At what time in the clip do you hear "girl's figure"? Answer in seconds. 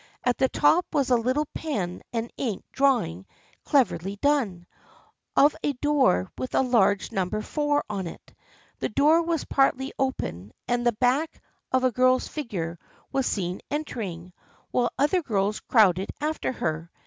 11.91-12.79